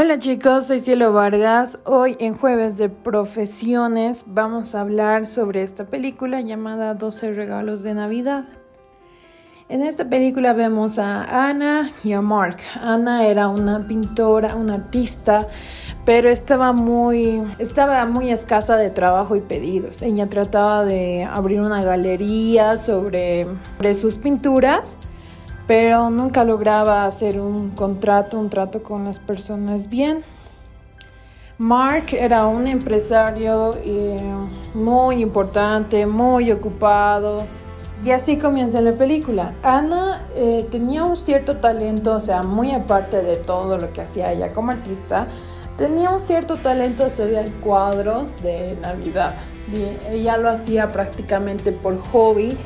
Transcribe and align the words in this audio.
Hola 0.00 0.20
chicos, 0.20 0.66
soy 0.68 0.78
Cielo 0.78 1.12
Vargas. 1.12 1.80
Hoy 1.84 2.16
en 2.20 2.36
jueves 2.36 2.76
de 2.76 2.88
profesiones 2.88 4.22
vamos 4.28 4.76
a 4.76 4.82
hablar 4.82 5.26
sobre 5.26 5.62
esta 5.62 5.86
película 5.86 6.40
llamada 6.40 6.94
12 6.94 7.32
regalos 7.32 7.82
de 7.82 7.94
Navidad. 7.94 8.44
En 9.68 9.82
esta 9.82 10.08
película 10.08 10.52
vemos 10.52 11.00
a 11.00 11.48
Ana 11.48 11.90
y 12.04 12.12
a 12.12 12.22
Mark. 12.22 12.58
Ana 12.80 13.26
era 13.26 13.48
una 13.48 13.88
pintora, 13.88 14.54
una 14.54 14.74
artista, 14.74 15.48
pero 16.04 16.28
estaba 16.28 16.72
muy, 16.72 17.42
estaba 17.58 18.06
muy 18.06 18.30
escasa 18.30 18.76
de 18.76 18.90
trabajo 18.90 19.34
y 19.34 19.40
pedidos. 19.40 20.00
Ella 20.02 20.28
trataba 20.28 20.84
de 20.84 21.24
abrir 21.24 21.60
una 21.60 21.82
galería 21.82 22.76
sobre, 22.76 23.48
sobre 23.76 23.96
sus 23.96 24.16
pinturas 24.16 24.96
pero 25.68 26.08
nunca 26.08 26.44
lograba 26.44 27.04
hacer 27.04 27.38
un 27.38 27.70
contrato, 27.70 28.40
un 28.40 28.48
trato 28.48 28.82
con 28.82 29.04
las 29.04 29.20
personas 29.20 29.90
bien. 29.90 30.24
Mark 31.58 32.06
era 32.12 32.46
un 32.46 32.66
empresario 32.66 33.76
eh, 33.84 34.18
muy 34.72 35.20
importante, 35.20 36.06
muy 36.06 36.50
ocupado. 36.50 37.44
Y 38.02 38.12
así 38.12 38.38
comienza 38.38 38.80
la 38.80 38.92
película. 38.92 39.54
Ana 39.62 40.24
eh, 40.34 40.66
tenía 40.70 41.04
un 41.04 41.16
cierto 41.16 41.58
talento, 41.58 42.14
o 42.14 42.20
sea, 42.20 42.42
muy 42.42 42.70
aparte 42.70 43.22
de 43.22 43.36
todo 43.36 43.76
lo 43.76 43.92
que 43.92 44.00
hacía 44.00 44.32
ella 44.32 44.54
como 44.54 44.70
artista, 44.70 45.26
tenía 45.76 46.08
un 46.08 46.20
cierto 46.20 46.56
talento 46.56 47.04
hacer 47.04 47.50
cuadros 47.60 48.40
de 48.42 48.78
Navidad. 48.80 49.34
Y 49.70 50.14
ella 50.14 50.38
lo 50.38 50.48
hacía 50.48 50.92
prácticamente 50.92 51.72
por 51.72 51.98
hobby 51.98 52.56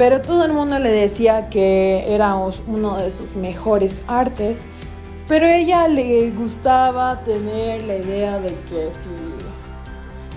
pero 0.00 0.22
todo 0.22 0.46
el 0.46 0.54
mundo 0.54 0.78
le 0.78 0.90
decía 0.90 1.50
que 1.50 2.06
era 2.08 2.34
uno 2.34 2.96
de 2.96 3.10
sus 3.10 3.36
mejores 3.36 4.00
artes, 4.06 4.64
pero 5.28 5.44
a 5.44 5.56
ella 5.58 5.88
le 5.88 6.30
gustaba 6.30 7.22
tener 7.22 7.82
la 7.82 7.96
idea 7.96 8.38
de 8.38 8.48
que 8.70 8.88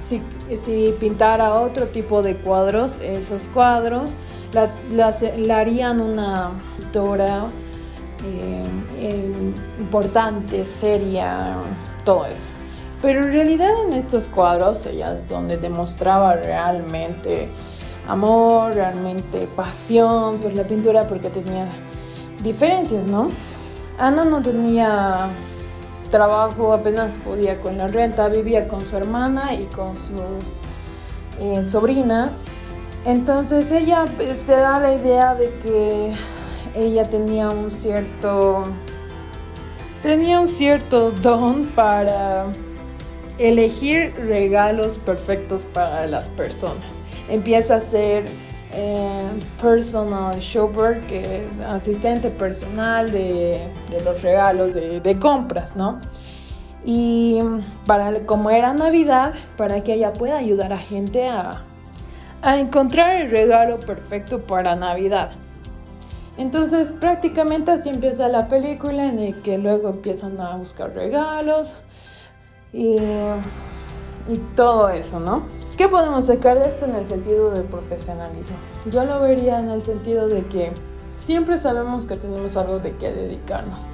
si, 0.10 0.22
si, 0.58 0.94
pintara 1.00 1.62
otro 1.62 1.88
tipo 1.88 2.22
de 2.22 2.36
cuadros, 2.36 3.00
esos 3.00 3.48
cuadros 3.54 4.16
la, 4.52 5.58
harían 5.58 6.02
una 6.02 6.52
pintora 6.78 7.46
eh, 9.00 9.54
importante, 9.80 10.66
seria, 10.66 11.56
todo 12.04 12.26
eso. 12.26 12.36
Pero 13.02 13.24
en 13.24 13.32
realidad 13.32 13.72
en 13.88 13.94
estos 13.94 14.26
cuadros 14.28 14.86
ella 14.88 15.14
es 15.14 15.26
donde 15.30 15.56
demostraba 15.56 16.36
realmente 16.36 17.48
amor, 18.08 18.74
realmente 18.74 19.48
pasión 19.56 20.38
por 20.38 20.54
la 20.54 20.64
pintura 20.64 21.08
porque 21.08 21.30
tenía 21.30 21.68
diferencias, 22.44 23.10
¿no? 23.10 23.30
Ana 23.98 24.26
no 24.26 24.42
tenía 24.42 25.28
trabajo, 26.12 26.74
apenas 26.74 27.12
podía 27.24 27.60
con 27.62 27.78
la 27.78 27.88
renta, 27.88 28.28
vivía 28.28 28.68
con 28.68 28.82
su 28.82 28.96
hermana 28.98 29.54
y 29.54 29.66
con 29.66 29.96
sus 29.96 30.60
eh, 31.40 31.64
sobrinas. 31.64 32.36
Entonces 33.06 33.72
ella 33.72 34.06
pues, 34.16 34.38
se 34.38 34.54
da 34.54 34.80
la 34.80 34.94
idea 34.94 35.36
de 35.36 35.50
que 35.60 36.12
ella 36.76 37.04
tenía 37.10 37.50
un 37.50 37.72
cierto 37.72 38.66
tenía 40.02 40.40
un 40.40 40.48
cierto 40.48 41.12
don 41.12 41.66
para 41.68 42.46
elegir 43.38 44.14
regalos 44.18 44.98
perfectos 44.98 45.66
para 45.66 46.08
las 46.08 46.28
personas 46.30 47.03
empieza 47.30 47.76
a 47.76 47.82
ser 47.82 48.26
eh, 48.74 49.30
personal 49.62 50.40
shopper, 50.40 51.00
que 51.02 51.22
es 51.22 51.60
asistente 51.68 52.30
personal 52.30 53.12
de, 53.12 53.68
los 54.04 54.22
regalos 54.22 54.74
de, 54.74 55.18
compras, 55.20 55.76
¿no? 55.76 56.00
Y 56.86 57.40
para, 57.86 58.26
como 58.26 58.50
era 58.50 58.74
Navidad, 58.74 59.34
para 59.58 59.84
que 59.84 59.94
ella 59.94 60.12
pueda 60.12 60.38
ayudar 60.38 60.74
a 60.74 60.80
gente 60.80 61.30
a, 61.30 61.62
a 62.42 62.58
encontrar 62.58 63.22
el 63.22 63.32
regalo 63.32 63.78
perfecto 63.78 64.42
para 64.42 64.76
Navidad. 64.76 65.32
Entonces 66.38 66.92
prácticamente 66.94 67.72
así 67.72 67.90
empieza 67.90 68.28
la 68.28 68.48
película 68.48 69.06
en 69.06 69.20
el 69.20 69.42
que 69.44 69.60
luego 69.60 69.90
empiezan 69.90 70.42
a 70.42 70.56
buscar 70.56 70.94
regalos 70.94 71.76
y, 72.74 72.98
y 74.28 74.38
todo 74.56 74.90
eso, 74.90 75.20
¿no? 75.20 75.44
¿Qué 75.78 75.88
podemos 75.88 76.26
sacar 76.26 76.60
de 76.60 76.68
esto 76.68 76.86
en 76.86 76.96
el 76.96 77.06
sentido 77.06 77.52
del 77.52 77.64
profesionalismo? 77.64 78.56
Yo 78.90 79.04
lo 79.06 79.20
vería 79.20 79.60
en 79.60 79.70
el 79.70 79.82
sentido 79.82 80.28
de 80.28 80.46
que 80.46 80.72
siempre 81.14 81.58
sabemos 81.58 82.06
que 82.06 82.16
tenemos 82.16 82.56
algo 82.56 82.80
de 82.80 82.96
qué 82.98 83.12
dedicarnos, 83.12 83.86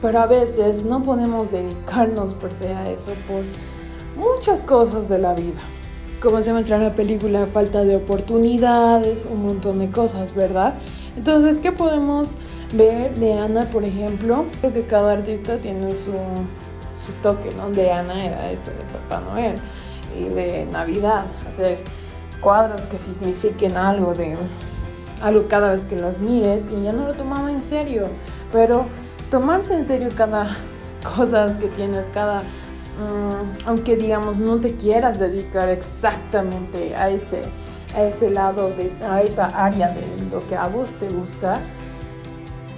pero 0.00 0.20
a 0.20 0.26
veces 0.26 0.84
no 0.84 1.02
podemos 1.02 1.50
dedicarnos 1.50 2.34
por 2.34 2.52
se 2.52 2.68
a 2.68 2.88
eso 2.90 3.10
por 3.26 3.42
muchas 4.16 4.62
cosas 4.62 5.08
de 5.08 5.18
la 5.18 5.34
vida. 5.34 5.60
Como 6.22 6.42
se 6.42 6.52
muestra 6.52 6.76
en 6.76 6.84
la 6.84 6.92
película, 6.92 7.46
falta 7.46 7.84
de 7.84 7.96
oportunidades, 7.96 9.26
un 9.30 9.44
montón 9.46 9.78
de 9.78 9.90
cosas, 9.90 10.34
¿verdad? 10.34 10.74
Entonces, 11.16 11.60
¿qué 11.60 11.72
podemos 11.72 12.34
ver 12.74 13.14
de 13.16 13.34
Ana, 13.34 13.62
por 13.72 13.84
ejemplo? 13.84 14.44
Creo 14.60 14.72
que 14.72 14.82
cada 14.82 15.12
artista 15.12 15.58
tiene 15.58 15.94
su, 15.94 16.12
su 16.98 17.12
toque, 17.22 17.50
¿no? 17.54 17.70
De 17.70 17.90
Ana 17.90 18.24
era 18.24 18.50
esto 18.50 18.70
de 18.70 18.78
Papá 19.08 19.22
Noel 19.30 19.56
y 20.18 20.24
de 20.24 20.66
Navidad, 20.66 21.24
hacer 21.46 21.78
cuadros 22.40 22.86
que 22.86 22.98
signifiquen 22.98 23.76
algo 23.76 24.14
de 24.14 24.36
algo 25.22 25.48
cada 25.48 25.72
vez 25.72 25.84
que 25.84 25.96
los 25.96 26.20
mires 26.20 26.62
y 26.70 26.84
ya 26.84 26.92
no 26.92 27.06
lo 27.06 27.14
tomaba 27.14 27.50
en 27.50 27.62
serio, 27.62 28.06
pero 28.52 28.84
tomarse 29.30 29.74
en 29.74 29.86
serio 29.86 30.08
cada 30.16 30.56
cosas 31.16 31.56
que 31.56 31.66
tienes, 31.68 32.06
cada 32.12 32.40
mm, 32.40 33.66
aunque 33.66 33.96
digamos 33.96 34.36
no 34.36 34.58
te 34.60 34.74
quieras 34.74 35.18
dedicar 35.18 35.68
exactamente 35.68 36.94
a 36.94 37.10
ese 37.10 37.42
a 37.96 38.02
ese 38.02 38.30
lado 38.30 38.70
de 38.70 38.92
a 39.04 39.22
esa 39.22 39.46
área 39.46 39.88
de 39.88 40.02
lo 40.30 40.46
que 40.46 40.56
a 40.56 40.66
vos 40.66 40.92
te 40.92 41.08
gusta, 41.08 41.58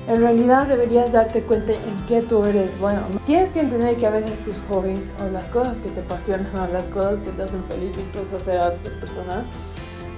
en 0.09 0.21
realidad 0.21 0.67
deberías 0.67 1.13
darte 1.13 1.43
cuenta 1.43 1.73
en 1.73 2.07
qué 2.09 2.23
tú 2.23 2.45
eres 2.45 2.79
bueno. 2.79 3.03
Tienes 3.27 3.53
que 3.53 3.61
entender 3.61 3.97
que 3.97 4.07
a 4.07 4.11
veces 4.11 4.41
tus 4.41 4.57
hobbies 4.69 5.11
o 5.21 5.31
las 5.31 5.49
cosas 5.49 5.79
que 5.79 5.89
te 5.89 6.01
apasionan 6.01 6.57
o 6.59 6.73
las 6.73 6.85
cosas 6.85 7.21
que 7.21 7.31
te 7.31 7.43
hacen 7.43 7.63
feliz, 7.65 7.97
incluso 7.97 8.37
hacer 8.37 8.59
a 8.59 8.69
otras 8.69 8.95
personas, 8.95 9.45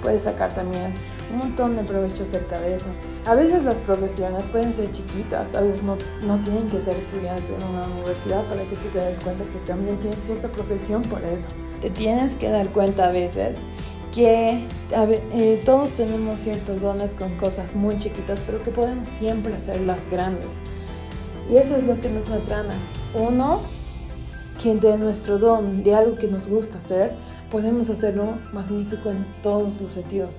puedes 0.02 0.22
sacar 0.22 0.54
también 0.54 0.94
un 1.32 1.38
montón 1.38 1.76
de 1.76 1.82
provecho 1.82 2.22
acerca 2.22 2.60
de 2.60 2.74
eso. 2.74 2.86
A 3.26 3.34
veces 3.34 3.64
las 3.64 3.80
profesiones 3.80 4.48
pueden 4.48 4.72
ser 4.72 4.90
chiquitas, 4.90 5.54
a 5.54 5.60
veces 5.60 5.82
no, 5.82 5.96
no 6.26 6.38
tienen 6.38 6.68
que 6.68 6.80
ser 6.80 6.96
estudiantes 6.96 7.50
en 7.50 7.62
una 7.68 7.86
universidad 7.94 8.44
para 8.44 8.62
que 8.64 8.76
tú 8.76 8.88
te 8.92 8.98
des 8.98 9.20
cuenta 9.20 9.44
que 9.44 9.58
también 9.66 9.96
tienes 9.98 10.20
cierta 10.20 10.48
profesión 10.48 11.02
por 11.02 11.22
eso. 11.24 11.48
Te 11.80 11.90
tienes 11.90 12.34
que 12.36 12.50
dar 12.50 12.68
cuenta 12.68 13.08
a 13.08 13.12
veces 13.12 13.58
que 14.12 14.66
eh, 14.90 15.62
todos 15.64 15.88
tenemos 15.90 16.40
ciertos 16.40 16.82
dones 16.82 17.14
con 17.14 17.34
cosas 17.36 17.74
muy 17.74 17.96
chiquitas, 17.96 18.40
pero 18.44 18.62
que 18.62 18.70
podemos 18.70 19.08
siempre 19.08 19.54
hacerlas 19.54 20.08
grandes. 20.10 20.50
Y 21.50 21.56
eso 21.56 21.76
es 21.76 21.84
lo 21.84 21.98
que 22.00 22.10
nos 22.10 22.28
muestra 22.28 22.60
Ana. 22.60 22.74
Uno, 23.14 23.60
que 24.62 24.74
de 24.74 24.98
nuestro 24.98 25.38
don, 25.38 25.82
de 25.82 25.94
algo 25.94 26.16
que 26.16 26.28
nos 26.28 26.46
gusta 26.46 26.78
hacer, 26.78 27.12
podemos 27.50 27.88
hacerlo 27.88 28.38
magnífico 28.52 29.10
en 29.10 29.24
todos 29.42 29.80
los 29.80 29.92
sentidos. 29.92 30.36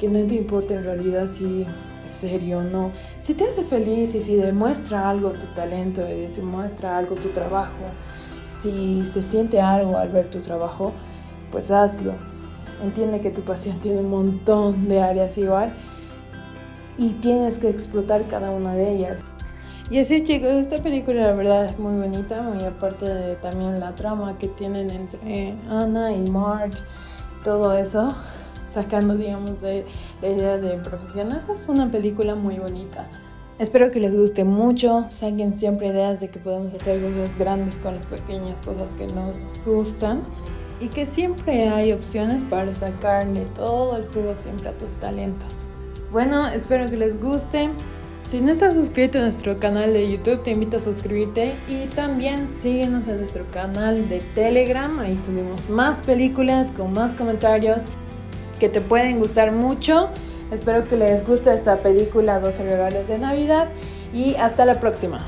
Que 0.00 0.08
no 0.08 0.26
te 0.26 0.34
importa 0.34 0.74
en 0.74 0.84
realidad 0.84 1.28
si 1.28 1.62
es 2.04 2.10
serio 2.10 2.58
o 2.58 2.62
no. 2.62 2.90
Si 3.20 3.34
te 3.34 3.44
hace 3.44 3.62
feliz 3.62 4.16
y 4.16 4.22
si 4.22 4.34
demuestra 4.34 5.08
algo 5.08 5.30
tu 5.30 5.46
talento, 5.54 6.02
si 6.28 6.40
demuestra 6.40 6.98
algo 6.98 7.14
tu 7.14 7.28
trabajo, 7.28 7.84
si 8.60 9.04
se 9.06 9.22
siente 9.22 9.60
algo 9.60 9.96
al 9.96 10.08
ver 10.08 10.28
tu 10.28 10.40
trabajo, 10.40 10.92
pues 11.52 11.70
hazlo 11.70 12.31
Entiende 12.82 13.20
que 13.20 13.30
tu 13.30 13.42
pasión 13.42 13.78
tiene 13.78 14.00
un 14.00 14.10
montón 14.10 14.88
de 14.88 15.00
áreas 15.00 15.38
igual 15.38 15.72
y 16.98 17.10
tienes 17.10 17.58
que 17.58 17.68
explotar 17.68 18.26
cada 18.26 18.50
una 18.50 18.74
de 18.74 18.92
ellas. 18.92 19.24
Y 19.90 19.98
así 19.98 20.24
chicos, 20.24 20.50
esta 20.50 20.78
película 20.78 21.22
la 21.22 21.32
verdad 21.32 21.66
es 21.66 21.78
muy 21.78 21.92
bonita, 21.92 22.42
muy 22.42 22.64
aparte 22.64 23.04
de 23.06 23.36
también 23.36 23.78
la 23.78 23.94
trama 23.94 24.36
que 24.38 24.48
tienen 24.48 24.90
entre 24.90 25.54
Ana 25.68 26.12
y 26.12 26.28
Mark, 26.30 26.72
todo 27.44 27.74
eso, 27.74 28.14
sacando 28.72 29.16
digamos 29.16 29.60
de 29.60 29.84
la 30.20 30.28
idea 30.28 30.56
de 30.56 30.78
profesionales, 30.78 31.48
es 31.48 31.68
una 31.68 31.90
película 31.90 32.34
muy 32.34 32.58
bonita. 32.58 33.06
Espero 33.58 33.90
que 33.90 34.00
les 34.00 34.16
guste 34.16 34.44
mucho, 34.44 35.04
saquen 35.08 35.56
siempre 35.56 35.88
ideas 35.88 36.20
de 36.20 36.30
que 36.30 36.38
podemos 36.38 36.74
hacer 36.74 37.00
cosas 37.00 37.38
grandes 37.38 37.78
con 37.78 37.94
las 37.94 38.06
pequeñas 38.06 38.60
cosas 38.62 38.94
que 38.94 39.06
nos 39.08 39.36
gustan 39.64 40.22
y 40.82 40.88
que 40.88 41.06
siempre 41.06 41.68
hay 41.68 41.92
opciones 41.92 42.42
para 42.42 42.74
sacarle 42.74 43.44
todo 43.54 43.96
el 43.96 44.06
jugo 44.08 44.34
siempre 44.34 44.68
a 44.68 44.72
tus 44.72 44.94
talentos. 44.94 45.66
Bueno, 46.10 46.48
espero 46.48 46.86
que 46.86 46.96
les 46.96 47.20
guste. 47.20 47.70
Si 48.24 48.40
no 48.40 48.50
estás 48.50 48.74
suscrito 48.74 49.18
a 49.18 49.22
nuestro 49.22 49.60
canal 49.60 49.92
de 49.92 50.10
YouTube, 50.10 50.42
te 50.42 50.50
invito 50.50 50.78
a 50.78 50.80
suscribirte 50.80 51.52
y 51.68 51.86
también 51.86 52.48
síguenos 52.60 53.06
en 53.06 53.18
nuestro 53.18 53.44
canal 53.52 54.08
de 54.08 54.20
Telegram. 54.34 54.98
Ahí 54.98 55.16
subimos 55.24 55.68
más 55.70 56.00
películas 56.00 56.72
con 56.72 56.92
más 56.92 57.12
comentarios 57.12 57.82
que 58.58 58.68
te 58.68 58.80
pueden 58.80 59.20
gustar 59.20 59.52
mucho. 59.52 60.08
Espero 60.50 60.86
que 60.86 60.96
les 60.96 61.24
guste 61.24 61.54
esta 61.54 61.76
película 61.76 62.40
12 62.40 62.62
regalos 62.64 63.06
de 63.06 63.18
Navidad 63.18 63.68
y 64.12 64.34
hasta 64.34 64.64
la 64.64 64.80
próxima. 64.80 65.24